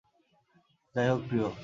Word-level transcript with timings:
যাই 0.95 1.07
হোক, 1.09 1.21
প্রিয়। 1.29 1.51